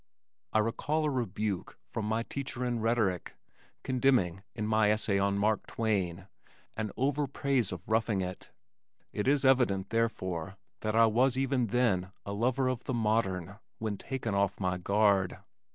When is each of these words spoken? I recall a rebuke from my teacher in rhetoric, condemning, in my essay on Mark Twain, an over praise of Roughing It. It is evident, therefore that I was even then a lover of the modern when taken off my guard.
I 0.51 0.57
recall 0.57 1.05
a 1.05 1.11
rebuke 1.11 1.77
from 1.85 2.05
my 2.07 2.23
teacher 2.23 2.65
in 2.65 2.79
rhetoric, 2.79 3.35
condemning, 3.83 4.41
in 4.55 4.65
my 4.65 4.89
essay 4.89 5.19
on 5.19 5.37
Mark 5.37 5.67
Twain, 5.67 6.25
an 6.75 6.91
over 6.97 7.27
praise 7.27 7.71
of 7.71 7.87
Roughing 7.87 8.19
It. 8.21 8.49
It 9.13 9.27
is 9.27 9.45
evident, 9.45 9.91
therefore 9.91 10.57
that 10.79 10.95
I 10.95 11.05
was 11.05 11.37
even 11.37 11.67
then 11.67 12.13
a 12.25 12.33
lover 12.33 12.67
of 12.67 12.85
the 12.85 12.95
modern 12.95 13.59
when 13.77 13.95
taken 13.97 14.33
off 14.33 14.59
my 14.59 14.79
guard. 14.79 15.37